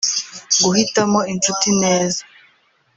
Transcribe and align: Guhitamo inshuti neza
Guhitamo 0.63 1.19
inshuti 1.33 1.67
neza 1.81 2.21